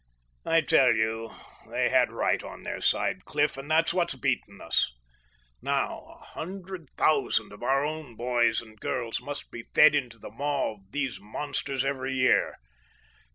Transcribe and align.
I 0.45 0.61
tell 0.61 0.91
you 0.93 1.29
they 1.69 1.89
had 1.89 2.11
right 2.11 2.43
on 2.43 2.63
their 2.63 2.81
side, 2.81 3.23
Cliff, 3.23 3.55
and 3.55 3.69
that's 3.69 3.93
what's 3.93 4.15
beaten 4.15 4.59
us. 4.59 4.91
Now 5.61 6.07
a 6.19 6.23
hundred 6.25 6.89
thousand 6.97 7.51
of 7.53 7.61
our 7.61 7.85
own 7.85 8.15
boys 8.15 8.63
and 8.63 8.79
girls 8.79 9.21
must 9.21 9.51
be 9.51 9.65
fed 9.75 9.93
into 9.93 10.17
the 10.17 10.31
maw 10.31 10.73
of 10.77 10.91
these 10.91 11.21
monsters 11.21 11.85
every 11.85 12.13
year. 12.15 12.55